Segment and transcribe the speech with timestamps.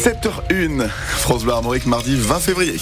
[0.00, 0.88] 7h01,
[1.18, 2.78] France Bleu Armorique, mardi 20 février.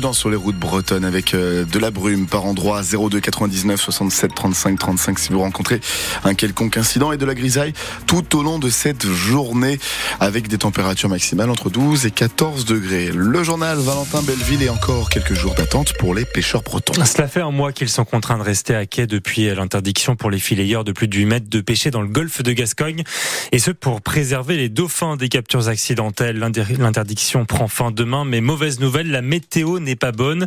[0.00, 4.78] Sur les routes bretonnes avec euh, de la brume par endroit 02 99 67 35
[4.78, 5.78] 35 si vous rencontrez
[6.24, 7.74] un quelconque incident et de la grisaille
[8.06, 9.78] tout au long de cette journée
[10.18, 13.10] avec des températures maximales entre 12 et 14 degrés.
[13.14, 16.94] Le journal Valentin Belleville et encore quelques jours d'attente pour les pêcheurs bretons.
[17.04, 20.38] Cela fait un mois qu'ils sont contraints de rester à quai depuis l'interdiction pour les
[20.38, 23.04] filayeurs de plus de 8 mètres de pêcher dans le golfe de Gascogne
[23.52, 26.38] et ce pour préserver les dauphins des captures accidentelles.
[26.38, 30.46] L'interdiction prend fin demain mais mauvaise nouvelle, la météo n'est pas bonne.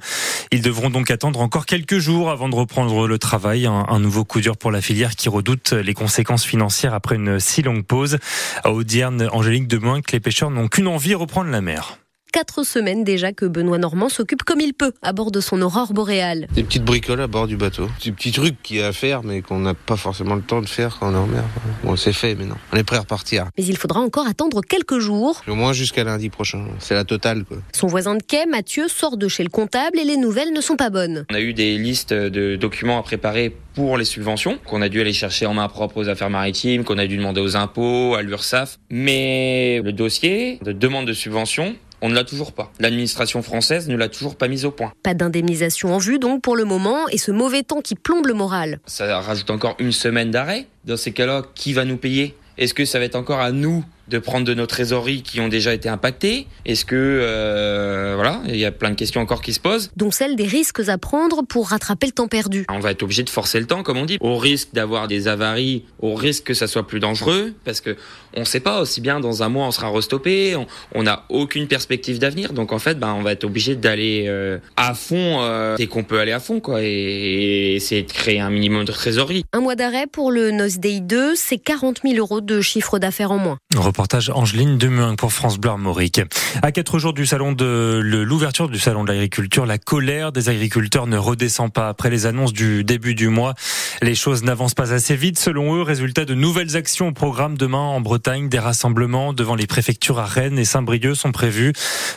[0.51, 3.65] Ils devront donc attendre encore quelques jours avant de reprendre le travail.
[3.65, 7.61] Un, nouveau coup dur pour la filière qui redoute les conséquences financières après une si
[7.61, 8.17] longue pause.
[8.63, 11.97] À Audierne, Angélique Demoin, que les pêcheurs n'ont qu'une envie, reprendre la mer
[12.33, 15.93] quatre semaines déjà que Benoît Normand s'occupe comme il peut à bord de son aurore
[15.93, 16.47] boréale.
[16.53, 17.87] Des petites bricoles à bord du bateau.
[18.03, 20.59] Des petits trucs qu'il y a à faire, mais qu'on n'a pas forcément le temps
[20.59, 21.43] de faire quand on est en mer.
[21.83, 22.57] Bon, c'est fait maintenant.
[22.71, 23.45] On est prêt à repartir.
[23.55, 25.43] Mais il faudra encore attendre quelques jours.
[25.47, 26.65] Au moins jusqu'à lundi prochain.
[26.79, 27.57] C'est la totale, quoi.
[27.71, 30.75] Son voisin de quai, Mathieu, sort de chez le comptable et les nouvelles ne sont
[30.75, 31.25] pas bonnes.
[31.31, 35.01] On a eu des listes de documents à préparer pour les subventions, qu'on a dû
[35.01, 38.23] aller chercher en main propre aux affaires maritimes, qu'on a dû demander aux impôts, à
[38.23, 38.79] l'URSSAF.
[38.89, 42.69] Mais le dossier de demande de subvention, on ne l'a toujours pas.
[42.81, 44.91] L'administration française ne l'a toujours pas mise au point.
[45.03, 48.33] Pas d'indemnisation en vue donc pour le moment et ce mauvais temps qui plombe le
[48.33, 48.79] moral.
[48.85, 50.67] Ça rajoute encore une semaine d'arrêt.
[50.83, 52.35] Dans ces cas-là, qui va nous payer?
[52.57, 55.47] Est-ce que ça va être encore à nous de prendre de nos trésoreries qui ont
[55.47, 59.53] déjà été impactées Est-ce que euh, voilà, il y a plein de questions encore qui
[59.53, 62.65] se posent, dont celle des risques à prendre pour rattraper le temps perdu.
[62.69, 65.27] On va être obligé de forcer le temps, comme on dit, au risque d'avoir des
[65.27, 67.95] avaries, au risque que ça soit plus dangereux, parce que
[68.35, 70.55] on ne sait pas aussi bien dans un mois on sera restoppé,
[70.93, 74.57] on n'a aucune perspective d'avenir, donc en fait, ben on va être obligé d'aller euh,
[74.75, 78.49] à fond euh, dès qu'on peut aller à fond, quoi, et, essayer de créer un
[78.49, 79.43] minimum de trésorerie.
[79.53, 83.31] Un mois d'arrêt pour le Nose Day 2, c'est 40 000 euros de chiffre d'affaires
[83.31, 83.57] en moins.
[83.93, 86.19] Reportage Angeline Demuin pour France Bleu Armorique.
[86.63, 91.05] À quatre jours du salon de l'ouverture du salon de l'agriculture, la colère des agriculteurs
[91.05, 93.53] ne redescend pas après les annonces du début du mois.
[94.01, 95.83] Les choses n'avancent pas assez vite selon eux.
[95.83, 98.49] Résultat de nouvelles actions au programme demain en Bretagne.
[98.49, 101.73] Des rassemblements devant les préfectures à Rennes et Saint-Brieuc sont prévus.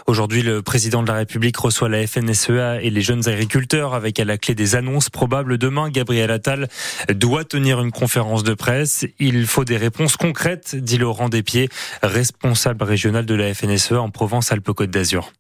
[0.06, 4.24] Aujourd'hui, le président de la République reçoit la FNSEA et les jeunes agriculteurs avec à
[4.24, 5.90] la clé des annonces probables demain.
[5.90, 6.68] Gabriel Attal
[7.10, 9.04] doit tenir une conférence de presse.
[9.18, 11.65] Il faut des réponses concrètes, dit Laurent Despieds
[12.02, 15.32] responsable régional de la FNSE en Provence-Alpes-Côte d'Azur.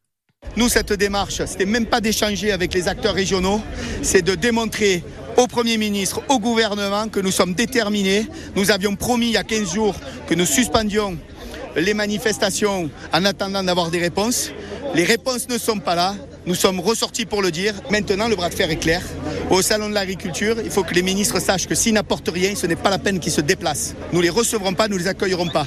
[0.56, 3.60] Nous, cette démarche, c'était même pas d'échanger avec les acteurs régionaux,
[4.02, 5.02] c'est de démontrer
[5.36, 8.26] au Premier ministre, au gouvernement, que nous sommes déterminés.
[8.54, 9.94] Nous avions promis il y a 15 jours
[10.28, 11.18] que nous suspendions
[11.76, 14.50] les manifestations en attendant d'avoir des réponses.
[14.94, 16.14] Les réponses ne sont pas là.
[16.46, 17.74] Nous sommes ressortis pour le dire.
[17.90, 19.02] Maintenant, le bras de fer est clair.
[19.50, 22.66] Au Salon de l'Agriculture, il faut que les ministres sachent que s'ils n'apportent rien, ce
[22.66, 23.94] n'est pas la peine qu'ils se déplacent.
[24.12, 25.66] Nous ne les recevrons pas, nous ne les accueillerons pas.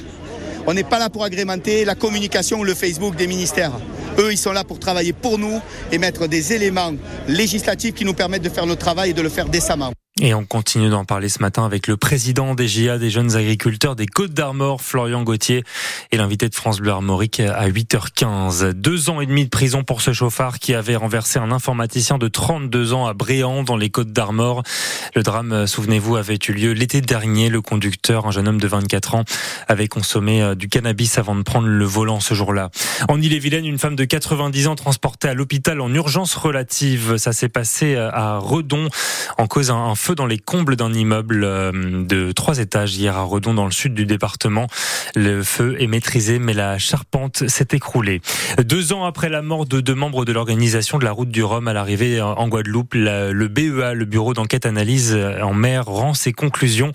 [0.66, 3.72] On n'est pas là pour agrémenter la communication ou le Facebook des ministères.
[4.18, 5.60] Eux, ils sont là pour travailler pour nous
[5.92, 6.92] et mettre des éléments
[7.28, 9.92] législatifs qui nous permettent de faire notre travail et de le faire décemment.
[10.22, 13.96] Et on continue d'en parler ce matin avec le président des GIA, des jeunes agriculteurs
[13.96, 15.64] des Côtes d'Armor, Florian Gauthier,
[16.12, 18.72] et l'invité de France Bleu Armorique à 8h15.
[18.72, 22.28] Deux ans et demi de prison pour ce chauffard qui avait renversé un informaticien de
[22.28, 24.62] 32 ans à Bréant dans les Côtes d'Armor.
[25.14, 27.48] Le drame, souvenez-vous, avait eu lieu l'été dernier.
[27.48, 29.24] Le conducteur, un jeune homme de 24 ans,
[29.68, 32.68] avait consommé euh, du cannabis avant de prendre le volant ce jour-là.
[33.08, 37.16] En Ille-et-Vilaine, une femme de 90 ans transportée à l'hôpital en urgence relative.
[37.16, 38.90] Ça s'est passé euh, à Redon
[39.38, 41.72] en cause un feu dans les combles d'un immeuble euh,
[42.04, 44.66] de trois étages hier à Redon dans le sud du département.
[45.14, 48.20] Le feu est maîtrisé mais la charpente s'est écroulée.
[48.62, 51.68] Deux ans après la mort de deux membres de l'organisation de la route du Rhum
[51.68, 56.92] à l'arrivée en Guadeloupe, le BEA, le bureau d'enquête analyse en mer, rend ses conclusions.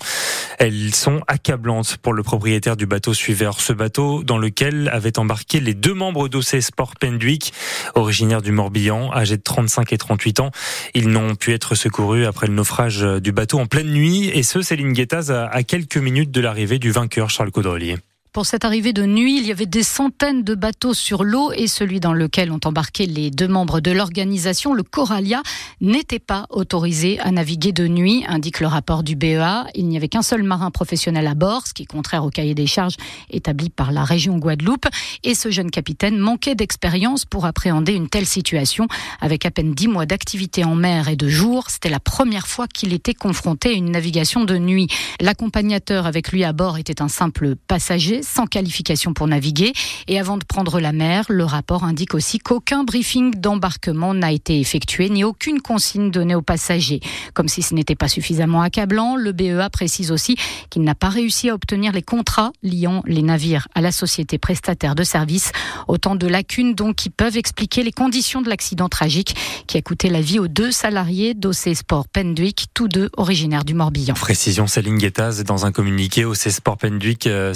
[0.58, 3.60] Elles sont accablantes pour le propriétaire du bateau suiveur.
[3.60, 7.52] Ce bateau dans lequel avaient embarqué les deux membres d'OC Sport Penduic,
[7.94, 10.50] originaires du Morbihan, âgés de 35 et 38 ans.
[10.94, 14.62] Ils n'ont pu être secourus après le naufrage du bateau en pleine nuit, et ce,
[14.62, 17.96] Céline Guettaz, à quelques minutes de l'arrivée du vainqueur Charles Caudrelier.
[18.36, 21.66] Pour cette arrivée de nuit, il y avait des centaines de bateaux sur l'eau et
[21.66, 25.42] celui dans lequel ont embarqué les deux membres de l'organisation, le Coralia,
[25.80, 29.64] n'était pas autorisé à naviguer de nuit, indique le rapport du BEA.
[29.74, 32.54] Il n'y avait qu'un seul marin professionnel à bord, ce qui est contraire au cahier
[32.54, 32.96] des charges
[33.30, 34.84] établi par la région Guadeloupe.
[35.24, 38.86] Et ce jeune capitaine manquait d'expérience pour appréhender une telle situation.
[39.22, 42.66] Avec à peine dix mois d'activité en mer et de jour, c'était la première fois
[42.68, 44.88] qu'il était confronté à une navigation de nuit.
[45.22, 49.72] L'accompagnateur avec lui à bord était un simple passager sans qualification pour naviguer.
[50.08, 54.60] Et avant de prendre la mer, le rapport indique aussi qu'aucun briefing d'embarquement n'a été
[54.60, 57.00] effectué ni aucune consigne donnée aux passagers.
[57.34, 60.36] Comme si ce n'était pas suffisamment accablant, le BEA précise aussi
[60.70, 64.94] qu'il n'a pas réussi à obtenir les contrats liant les navires à la société prestataire
[64.94, 65.52] de services.
[65.88, 69.36] Autant de lacunes donc qui peuvent expliquer les conditions de l'accident tragique
[69.66, 73.74] qui a coûté la vie aux deux salariés d'OC Sport Penduic, tous deux originaires du
[73.74, 74.14] Morbihan.
[74.14, 77.54] Précision Céline Guettaz dans un communiqué OC Sport Penduic euh,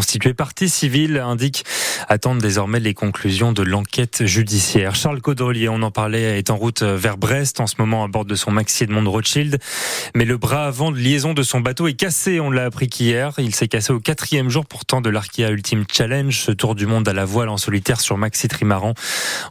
[0.00, 1.64] s'est constitué partie civile indique
[2.08, 4.94] attendre désormais les conclusions de l'enquête judiciaire.
[4.94, 8.24] Charles Caudrelier, on en parlait, est en route vers Brest en ce moment à bord
[8.24, 9.58] de son Maxi Edmond Rothschild,
[10.14, 12.40] mais le bras avant de liaison de son bateau est cassé.
[12.40, 16.36] On l'a appris qu'hier, il s'est cassé au quatrième jour pourtant de l'Arkea Ultimate Challenge,
[16.36, 18.94] ce tour du monde à la voile en solitaire sur Maxi Trimaran.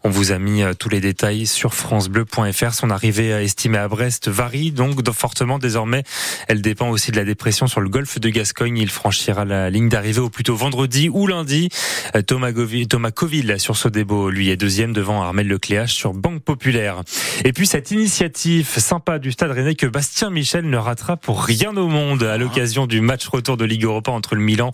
[0.04, 2.74] On vous a mis euh, tous les détails sur francebleu.fr.
[2.74, 6.04] Son arrivée estimée à Brest varie donc fortement désormais.
[6.48, 8.78] Elle dépend aussi de la dépression sur le golfe de Gascogne.
[8.78, 11.70] Il franchira la ligne d'arrivée au plus tôt vendredi ou lundi.
[12.16, 16.42] Euh, Thomas, Goville, Thomas Coville sur Sodebo, lui est deuxième devant Armel Lecléache sur Banque
[16.44, 17.02] Populaire.
[17.46, 21.76] Et puis cette initiative sympa du Stade Rennais que Bastien Michel ne ratera pour rien
[21.76, 24.72] au monde à l'occasion du match retour de Ligue Europa entre le Milan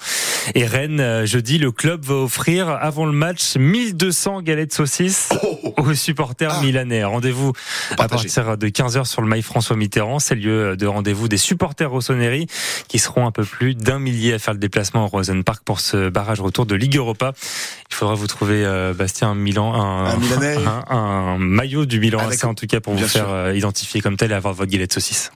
[0.54, 1.00] et Rennes.
[1.00, 5.30] Euh, jeudi, le club va offrir avant le match 1200 galettes saucisses
[5.78, 6.62] aux supporters ah.
[6.62, 7.04] milanais.
[7.04, 7.54] Rendez-vous
[7.98, 10.20] à partir de 15h sur le mail François Mitterrand.
[10.20, 12.48] C'est lieu de rendez-vous des supporters rossoneri
[12.88, 15.80] qui seront un peu plus d'un millier à faire le déplacement au Rosen Park pour
[15.80, 17.34] ce barrage retour de Ligue Europa.
[17.90, 22.48] Il faudra vous trouver, euh, Bastien, un Milan, un, un, un, maillot du Milan, ah,
[22.48, 25.32] en tout cas pour vous faire euh, identifier comme tel et avoir votre galette saucisse.